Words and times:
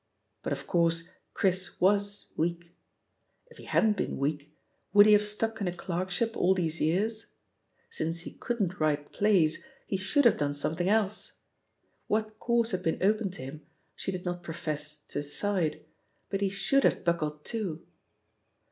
But 0.41 0.51
of 0.51 0.65
course, 0.65 1.11
Chris 1.35 1.79
was 1.79 2.33
weak. 2.35 2.75
If 3.51 3.57
he 3.59 3.65
hadn't 3.65 3.97
been 3.97 4.17
weak, 4.17 4.51
would 4.93 5.05
he 5.05 5.13
have 5.13 5.23
stuck 5.23 5.61
in 5.61 5.67
a 5.67 5.71
clerkship 5.71 6.35
all 6.35 6.55
these 6.55 6.79
yearsi 6.81 7.25
Since 7.91 8.21
he 8.21 8.31
couldn't 8.31 8.79
write 8.79 9.11
plays, 9.11 9.63
he 9.85 9.97
should 9.97 10.25
have 10.25 10.37
done 10.39 10.55
something 10.55 10.89
else. 10.89 11.41
What 12.07 12.39
course 12.39 12.71
had 12.71 12.81
been 12.81 12.97
open 13.03 13.29
to 13.29 13.43
him 13.43 13.61
she 13.95 14.11
did 14.11 14.25
not 14.25 14.41
profess 14.41 14.95
to 15.09 15.21
decide, 15.21 15.85
but 16.31 16.41
he 16.41 16.49
should 16.49 16.83
have 16.83 17.03
buckled 17.03 17.45
to! 17.53 17.85